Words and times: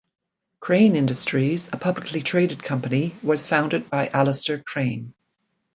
Crane 0.61 0.95
Industries, 0.95 1.67
a 1.71 1.77
publicly 1.77 2.23
traded 2.23 2.63
company, 2.63 3.13
was 3.21 3.45
founded 3.45 3.87
by 3.87 4.07
Alistair 4.07 4.57
Crane. 4.57 5.13